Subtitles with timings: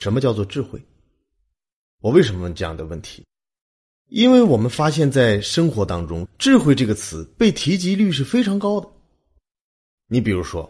[0.00, 0.82] 什么叫做智慧？
[2.00, 3.24] 我为什么问这样的问题？
[4.08, 8.88] 因为我们发现，在生活当中，“智慧”这个词被提及率是非常高的。
[10.08, 10.68] 你比如说，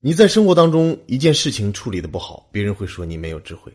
[0.00, 3.70] 你在生活当中一件事情处理的不好，别人会说你没有智慧；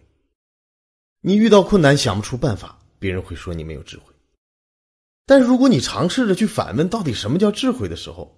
[1.19, 4.05] 你遇到困难想不出办法，别人会说你没有智慧。
[5.25, 8.35] 但是如果你尝试着去反问到底什么叫智慧的时候，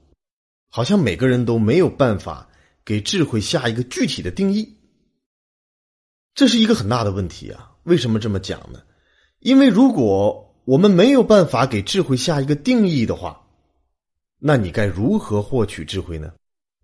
[0.70, 2.50] 好像每个人都没有办法
[2.84, 4.76] 给智慧下一个具体的定义。
[6.36, 7.72] 这是一个很大的问题啊！
[7.84, 8.82] 为什么这么讲呢？
[9.40, 13.46] 因为如果我们没有办法给智慧下一个定义的话，
[14.40, 16.34] 那你该如何获取智慧呢？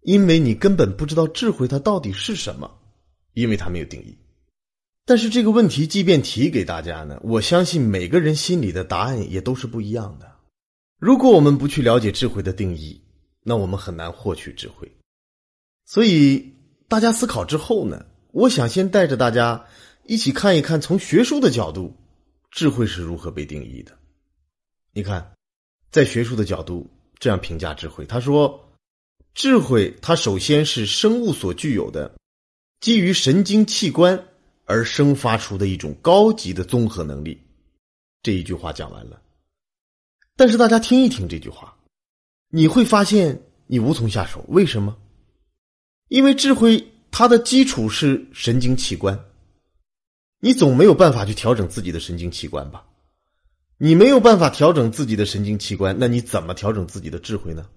[0.01, 2.69] 因为你根本不知道智慧它到底是什么，
[3.33, 4.17] 因为它没有定义。
[5.05, 10.31] 但是这个问题即便提给大家呢，我相信每个人心里的答案也都是不一样的。
[10.99, 13.01] 如果我们不去了解智慧的定义，
[13.41, 14.91] 那我们很难获取智慧。
[15.85, 16.53] 所以
[16.87, 18.05] 大家思考之后呢，
[18.39, 19.65] 我想先带着大家
[20.05, 21.93] 一起看一看，从学术的角度。
[22.51, 23.95] 智慧是如何被定义的？
[24.93, 25.33] 你看，
[25.91, 28.73] 在学术的角度这样评价智慧，他说
[29.35, 32.15] ：“智慧它首先是生物所具有的，
[32.79, 34.25] 基于神经器官
[34.65, 37.39] 而生发出的一种高级的综合能力。”
[38.23, 39.21] 这一句话讲完了。
[40.35, 41.77] 但是大家听一听这句话，
[42.47, 44.43] 你会发现你无从下手。
[44.47, 44.97] 为什么？
[46.07, 49.25] 因为智慧它的基础是神经器官。
[50.39, 52.85] 你总没有办法去调整自己的神经器官吧？
[53.77, 57.67] 你没有办法调整自己的神经器官，那你怎么调整自己的智慧呢？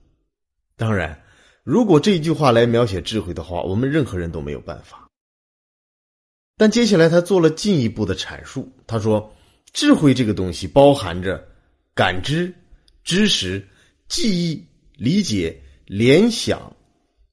[0.76, 1.22] 当然，
[1.62, 5.08] 如果这一句话来描写智慧的话，我们任何人都没有办法。
[6.56, 9.32] 但接下来他做了进一步的阐述，他说
[9.72, 11.48] ：“智慧这个东西包含着
[11.94, 12.52] 感知、
[13.04, 13.66] 知识、
[14.08, 14.66] 记忆、
[14.96, 16.76] 理解、联想、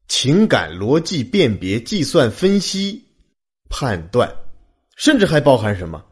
[0.10, 3.06] 情感、逻辑、辨别、计算、分析、
[3.70, 4.36] 判断。”
[4.98, 6.04] 甚至还包含什么？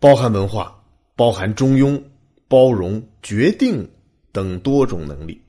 [0.00, 0.82] 包含文化，
[1.14, 2.02] 包含中庸、
[2.48, 3.88] 包容、决定
[4.32, 5.40] 等多种能力。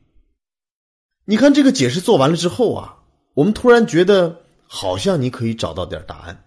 [1.26, 3.00] 你看这个解释做完了之后啊，
[3.34, 6.46] 我们突然觉得好像你可以找到点答案。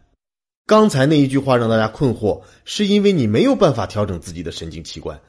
[0.67, 5.21] 刚才那一句话让大家困惑，是因为你没有办法调整自己的神经器官，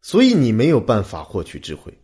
[0.00, 1.98] 所以你没有办法获取智慧。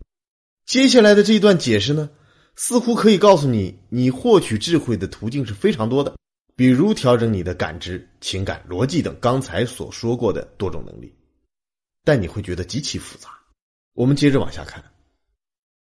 [0.66, 2.10] 接下来的这一段解释呢，
[2.56, 6.14] 似乎可以告诉你，你获取智慧的途径是非常多的。
[6.54, 11.12] 比如调整你的感知、情感、逻辑等刚才所说过的多种能力，
[12.04, 13.30] 但你会觉得极其复杂。
[13.94, 14.84] 我们接着往下看，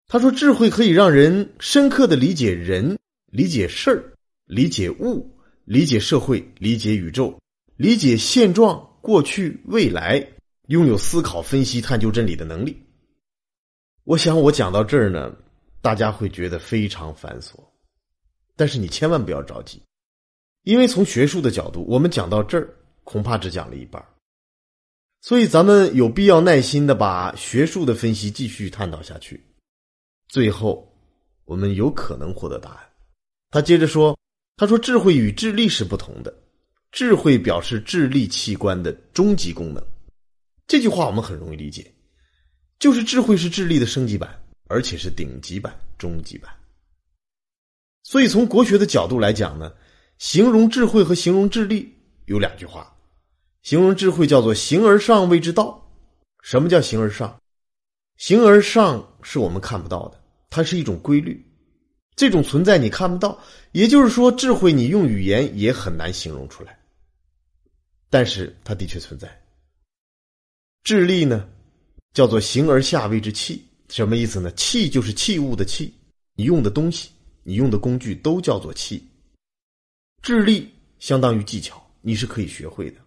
[0.08, 2.98] 他说：“智慧可以让人深刻的理解人、
[3.32, 4.14] 理解事儿、
[4.46, 5.30] 理解物、
[5.66, 7.38] 理解社会、理解宇宙、
[7.78, 10.26] 理解现状、过去、未来，
[10.68, 12.78] 拥有思考、分析、探究真理的能力。”
[14.04, 15.36] 我想，我讲到这儿呢，
[15.88, 17.64] 大家会觉得非常繁琐，
[18.58, 19.82] 但是你千万不要着急。
[20.64, 22.68] 因为从学术的角度，我们讲到这儿
[23.06, 24.06] 恐怕只讲了一半
[25.22, 29.42] 所以咱们有必要耐心的把学术的分析继续探讨下去，
[30.28, 30.94] 最后
[31.46, 32.80] 我们有可能获得答案。
[33.50, 34.20] 他接着说
[34.58, 36.38] ：“他说智慧与智力是不同的，
[36.92, 39.82] 智慧表示智力器官的终极功能。”
[40.68, 41.90] 这句话我们很容易理解，
[42.78, 46.52] 就是智慧是智力的升级版，而且是顶级版、终极版。
[48.04, 49.74] 所以从国学的角度来讲呢。
[50.20, 51.94] 形容智慧和形容智力
[52.26, 52.92] 有两句话，
[53.62, 55.80] 形容智慧叫做“形而上谓之道”。
[56.42, 57.40] 什么叫形而上？
[58.16, 60.20] 形而上是我们看不到的，
[60.50, 61.46] 它是一种规律，
[62.16, 63.40] 这种存在你看不到。
[63.74, 66.80] 也就是说，智慧你用语言也很难形容出来，
[68.10, 69.30] 但是它的确存在。
[70.82, 71.48] 智力呢，
[72.12, 74.52] 叫做“形而下谓之器”，什么意思呢？
[74.52, 75.94] 器就是器物的器，
[76.36, 77.10] 你用的东西，
[77.44, 79.02] 你用的工具都叫做器。
[80.22, 82.98] 智力相当于技巧，你是可以学会的。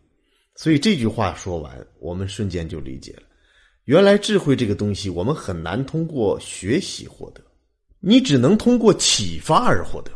[0.57, 3.23] 所以这句话说完，我们瞬间就理解了：
[3.85, 7.43] 原来智慧这个东西，我们很难通过学习获得，
[8.01, 10.11] 你只能通过启发而获得。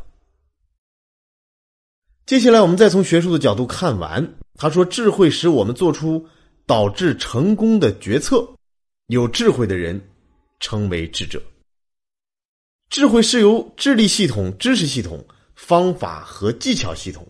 [2.27, 4.37] 接下来，我们再从学术的角度看完。
[4.57, 6.27] 他说：“智慧使我们做出
[6.65, 8.49] 导致成功的决策，
[9.09, 10.01] 有智慧的人
[10.65, 11.43] 称为智者。
[12.89, 15.23] 智慧是由智力系统、知识系统。”
[15.55, 17.27] 方法和技巧系统、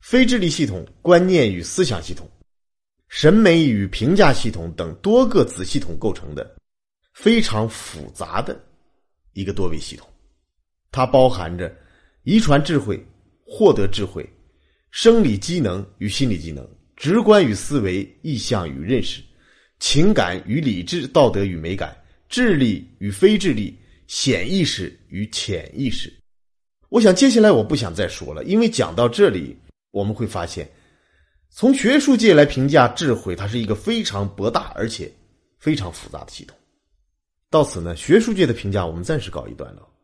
[0.00, 2.28] 非智力系统、观念与思想系统、
[3.08, 6.56] 审美与评价系统等多个子系统构成的
[7.14, 8.58] 非常复杂的
[9.32, 10.06] 一个多维系统。
[10.90, 11.74] 它包含着
[12.24, 13.02] 遗传智慧、
[13.46, 14.28] 获得智慧、
[14.90, 19.22] 生理机能与心理机能、直观与思维、意向与认识、
[19.78, 21.96] 情感与理智、道德与美感、
[22.36, 23.74] 智力与非智力、
[24.08, 26.12] 显意识与潜意识。
[26.90, 29.56] 我想接下来我不想再说了，因为讲到这里，
[29.90, 30.70] 我们会发现，
[31.48, 35.10] 从学术界来评价智慧，它是一个非常博大而且
[35.58, 36.54] 非常复杂的系统。
[37.48, 39.95] 到此呢，学术界的评价我们暂时告一段落。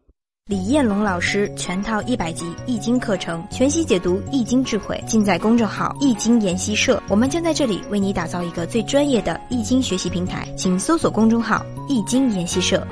[0.47, 7.01] 李彦龙老师全套一百集易经课程，全息解读易经智慧，尽在公众号易经研习社。
[7.09, 12.85] 我们将在这里为你打造一个最专业的易经学习平台，请搜索公众号易经研习社。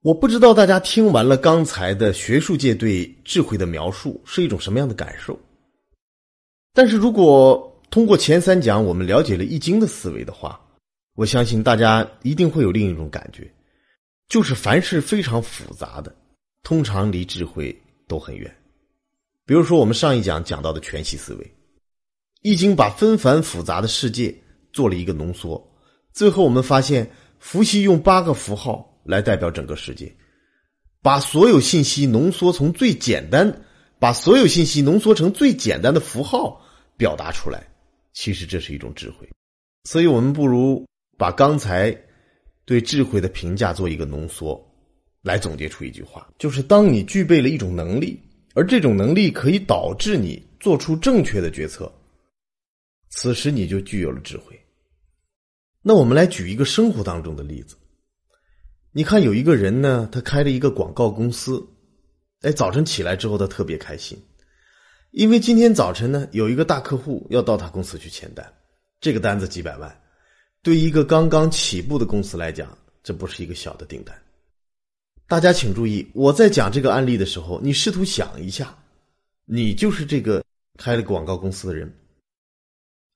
[0.00, 5.38] 我不知道大家听完了刚才的学术界对智慧的描述是一种什么样的感受，
[6.72, 10.58] 但是如果通过前三讲我们了解了易经的思维的话，
[11.16, 13.52] 我相信大家一定会有另一种感觉，
[14.26, 16.10] 就是凡是非常复杂的。
[16.64, 17.78] 通常离智慧
[18.08, 18.50] 都很远，
[19.44, 21.44] 比如说我们上一讲讲到的全息思维，
[22.40, 24.34] 《易经》把纷繁复杂的世界
[24.72, 25.62] 做了一个浓缩，
[26.14, 27.08] 最后我们发现
[27.38, 30.10] 伏羲用八个符号来代表整个世界，
[31.02, 33.62] 把所有信息浓缩从最简单，
[33.98, 36.58] 把所有信息浓缩成最简单的符号
[36.96, 37.62] 表达出来，
[38.14, 39.28] 其实这是一种智慧，
[39.84, 40.82] 所以我们不如
[41.18, 41.94] 把刚才
[42.64, 44.58] 对智慧的评价做一个浓缩。
[45.24, 48.20] 来总结出一句话，就是当你具备了一种能力，
[48.52, 51.90] 而这种能力可以导致你做出正确的决策，
[53.08, 54.54] 此时你就具有了智慧。
[55.80, 57.74] 那我们来举一个生活当中的例子，
[58.92, 61.66] 你看有一个人呢，他开了一个广告公司，
[62.42, 64.22] 哎，早晨起来之后他特别开心，
[65.12, 68.46] 因为今天早晨呢有一个大客户要到他公司去签单，
[69.00, 69.98] 这个单子几百万，
[70.62, 74.14] 对一个刚刚起步的公司来讲，这不是一个小的订单。
[75.34, 78.72] 大家请注意，我在讲这个案例的时候，你试图想一下，
[79.46, 80.44] 你就是这个
[80.78, 81.92] 开了广告公司的人，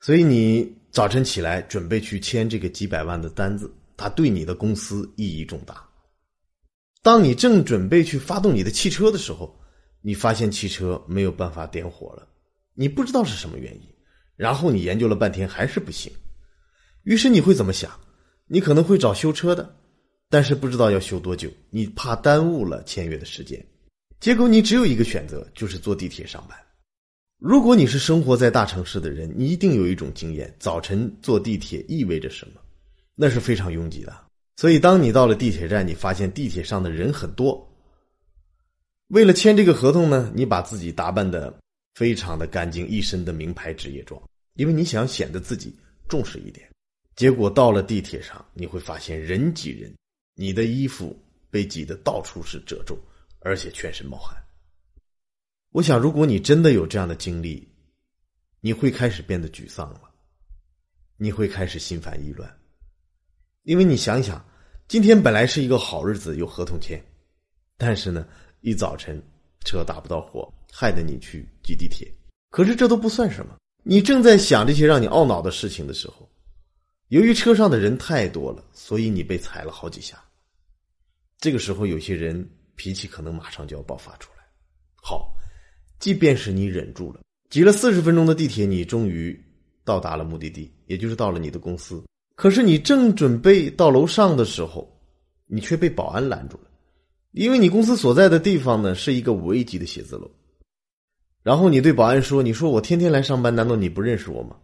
[0.01, 5.89] 所以你早晨起来准备去签这个几百万的单子，它对你的公司意义重大。
[7.05, 9.57] 当你正准备去发动你的汽车的时候，
[10.03, 12.27] 你发现汽车没有办法点火了，
[12.75, 13.83] 你不知道是什么原因，
[14.35, 16.13] 然后你研究了半天还是不行，
[17.05, 17.89] 于是你会怎么想？
[18.49, 19.77] 你可能会找修车的。
[20.31, 23.65] 但是不知道要修多久，你怕耽误了签约的时间，
[24.21, 26.59] 结果你只有一个选择，就是坐地铁上班。
[27.39, 32.61] 如果你是生活在大城市的人，你一定有一种经验：早晨坐地铁意味着什么？
[33.15, 34.15] 那是非常拥挤的。
[34.57, 37.65] 所以，当你到了地铁站，你发现地铁上的人很多。
[39.07, 41.57] 为了签这个合同呢，你把自己打扮的
[41.95, 44.21] 非常的干净，一身的名牌职业装，
[44.57, 45.75] 因为你想显得自己
[46.09, 46.69] 重视一点。
[47.15, 49.95] 结果到了地铁上，你会发现人挤人。
[50.41, 51.21] 你的衣服
[51.51, 52.97] 被挤得到处是褶皱，
[53.41, 54.41] 而且全身冒汗。
[55.71, 57.67] 我想，如果你真的有这样的经历，
[58.61, 60.01] 你会开始变得沮丧了，
[61.17, 62.49] 你会开始心烦意乱，
[63.65, 64.49] 因为你想想，
[64.87, 67.05] 今天本来是一个好日子，有合同签，
[67.77, 68.25] 但是呢，
[68.61, 69.21] 一早晨
[69.65, 72.09] 车打不到火，害得你去挤地铁。
[72.51, 76.31] 可是这都不算什么，你正在想这些让你懊恼的事情的时候，
[77.09, 80.17] 由于车上的人太多了，所以你被踩了好几下。
[81.41, 84.45] 这个时候，有些人脾气可能马上就要爆发出来。
[84.97, 85.33] 好，
[86.01, 89.39] 即便是你忍住了，挤了四十分钟的地铁，你终于
[89.85, 92.03] 到达了目的地，也就是到了你的公司。
[92.35, 94.89] 可是你正准备到楼上的时候，
[95.47, 96.71] 你却被保安拦住了，
[97.33, 100.31] 因为你公司所在的地方呢是一个五 A 级的写字楼。
[101.45, 104.57] 然后你对保安说：“你说我天天来上班，难道你不认识我吗？”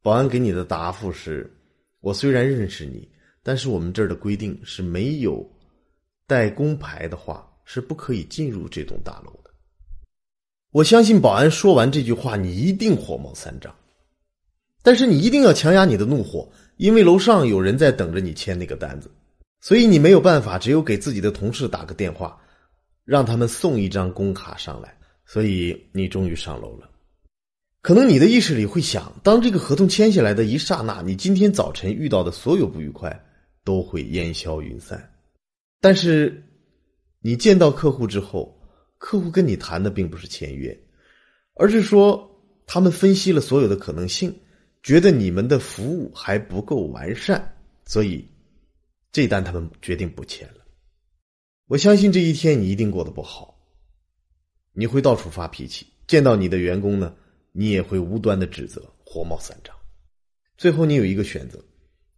[0.00, 1.52] 保安给你的答复是
[2.00, 3.06] ：“我虽然认识你，
[3.42, 5.44] 但是我们这儿的规定是没有。”
[6.28, 9.50] 带工牌的话是不可以进入这栋大楼的。
[10.70, 13.74] 我相信保安说完这句话，你一定火冒三丈，
[14.82, 19.10] 但是你一定要强压你的怒火，因为楼上有人在等着你签那个单子，
[19.62, 22.38] 所以你没有办法，只有给自己的同事打个电话，
[23.06, 24.94] 让他们送一张工卡上来。
[25.24, 26.88] 所以你终于上楼了。
[27.80, 33.18] 可能你的意识里会想，当这个合同签下来的一刹那，你今天早晨遇到的所有不愉快
[33.64, 35.10] 都会烟消云散。
[35.80, 36.42] 但是，
[37.20, 38.60] 你见到客户之后，
[38.98, 40.76] 客户跟你谈的并不是签约，
[41.54, 42.28] 而是说
[42.66, 44.34] 他们分析了所有的可能性，
[44.82, 48.28] 觉得你们的服务还不够完善，所以
[49.12, 50.64] 这单他们决定不签了。
[51.68, 53.56] 我相信这一天你一定过得不好，
[54.72, 57.14] 你会到处发脾气，见到你的员工呢，
[57.52, 59.72] 你也会无端的指责，火冒三丈。
[60.56, 61.64] 最后你有一个选择，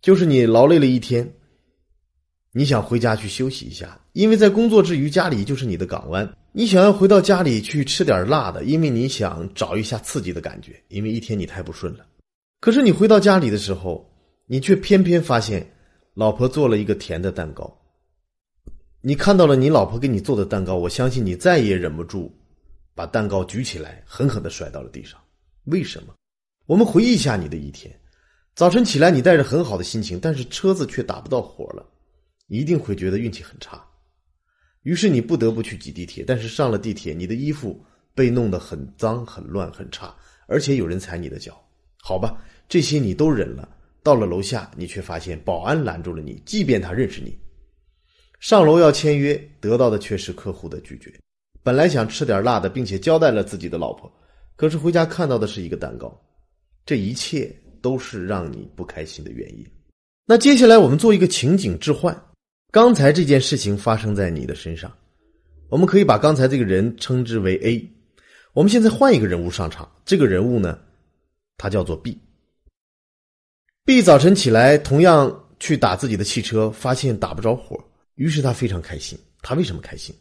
[0.01, 1.31] 就是你劳累了一天。
[2.53, 6.29] 你想回家去休息一下，因为在工作之余，家里就是你的港湾。
[6.53, 12.05] 你想要回到家里去吃点辣的，因为你想找一下刺激的感觉，因为一天你太不顺了。
[12.61, 14.05] 可是你回到家里的时候，
[14.47, 15.65] 你却偏偏发现，
[16.15, 17.73] 老婆做了一个甜的蛋糕。
[19.01, 22.31] 你看到了你老婆给你做的蛋糕，我相信你再也忍不住，
[22.97, 25.21] 把蛋糕举起来，狠狠的摔到了地上。
[25.67, 26.13] 为什么？
[26.67, 27.97] 我们回忆一下你的一天：
[28.57, 31.87] 早晨起来，你带着很好的心情，但是车子却打不到火了，
[32.51, 33.81] 一定会觉得运气很差。
[34.83, 37.81] 于是你不得不去挤地铁，但是上了地铁，你的衣服
[38.15, 40.15] 被弄得很脏、很乱、很差，
[40.49, 41.59] 而且有人踩你的脚。
[42.03, 43.69] 好吧，这些你都忍了。
[44.03, 47.39] 到了楼下，你却发现保安拦住了你，即便他认识你。
[48.41, 51.13] 上楼要签约，得到的却是客户的拒绝。
[51.63, 54.11] 本来想吃点辣的，并且交代了自己的老婆，
[54.57, 56.19] 可是回家看到的是一个蛋糕。
[56.87, 59.65] 这一切都是让你不开心的原因。
[60.25, 62.19] 那接下来我们做一个情景置换，
[62.73, 64.97] 刚才这件事情发生在你的身上，
[65.69, 67.91] 我们可以把刚才这个人称之为 A。
[68.53, 70.79] 我们现在换一个人物上场，这个人物呢，
[71.57, 72.17] 他叫做 B。
[73.85, 77.77] B 早晨起来，同样去打自己的汽车，发现打不着火。
[78.15, 79.19] 于是他非常开心。
[79.43, 80.15] 他为什么开心？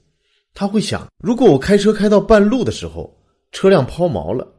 [0.56, 3.16] 他会想：如果我开车开到半路的时候，
[3.52, 4.52] 车辆抛锚了，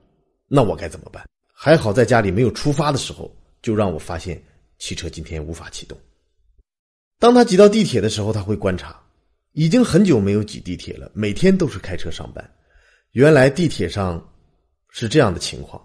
[0.46, 1.26] 那我该怎么办？
[1.52, 4.40] 还好在家里没有出发的时候，就让我发现
[4.78, 5.98] 汽车今天无法启动。
[7.20, 8.98] 当他挤到地铁的时候，他会观察，
[9.52, 12.42] 已经很久没有挤地铁了，每天都是开车上班。
[13.12, 14.26] 原来地铁上
[14.88, 15.80] 是这样的情况。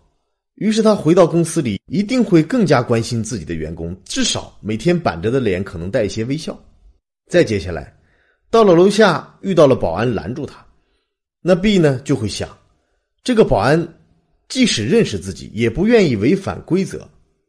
[0.53, 6.57] 于是他回到公司里，一定会更加关心自己的员工，至少每天板着的脸可能带一些微笑。
[7.29, 7.93] 再接下来，
[8.49, 10.65] 到了楼下遇到了保安拦住他，
[11.41, 12.47] 那 B 呢就会想，
[13.25, 13.85] 这个保安
[14.47, 17.05] 即使认识自己，也不愿意违反规则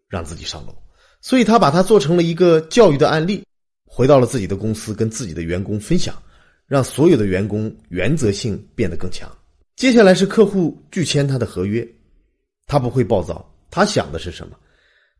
[0.09, 0.75] 让自己上楼，
[1.21, 3.45] 所以他把他做成了一个教育的案例，
[3.97, 6.15] 回到了自己的公司跟自己的员工分享，
[6.67, 9.27] 让所有的员工原则性变得更强。
[9.75, 11.87] 接下来是客户拒签他的合约，
[12.67, 14.59] 他不会暴躁，他想的是什么？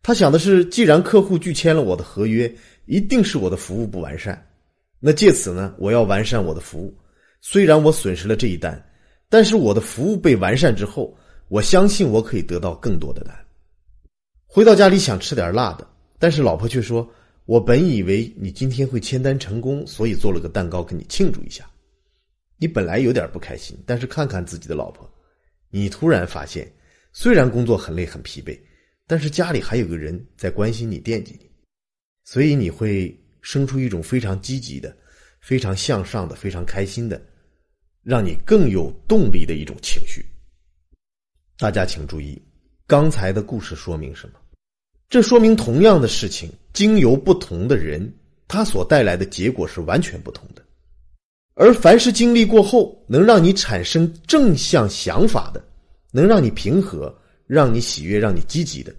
[0.03, 2.55] 他想的是，既然客户拒签了我的合约。
[2.85, 4.47] 一定是我的服务不完善，
[5.01, 6.97] 那借此呢，我要完善我的服务。
[7.41, 8.81] 虽然我损失了这一单，
[9.29, 11.13] 但是我的服务被完善之后，
[11.49, 13.35] 我相信我可以得到更多的单。
[14.47, 15.85] 回到家里想吃点辣的，
[16.21, 17.05] 但是老婆却说
[17.47, 21.69] ：“我本以为你今天会签单成功，所以做了个蛋糕跟你庆祝一下。”
[22.59, 25.09] 你本来有点不开心，但是看看自己的老婆，
[25.71, 26.71] 你突然发现，
[27.13, 28.59] 虽然工作很累很疲惫，
[29.07, 31.49] 但是家里还有个人在关心你、惦记你。
[32.25, 34.97] 所以你会生出一种非常积极的、
[35.41, 37.21] 非常向上的、非常开心的，
[38.03, 40.25] 让你更有动力的一种情绪。
[41.59, 42.43] 大家请注意，
[42.87, 44.41] 刚才的故事说明什么？
[45.11, 48.07] 这说明同样的事情，经由不同的人，
[48.47, 50.63] 他所带来的结果是完全不同的。
[51.55, 55.65] 而凡是经历过后能让你产生正向想法的，
[56.13, 58.95] 能让你平和、让你喜悦、让你积极的。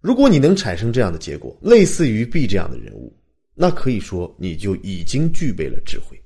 [0.00, 3.12] 如果你能产生这样的结果，类似于 B 这样的人物，
[3.56, 6.16] 那可以说你就已经具备了智慧。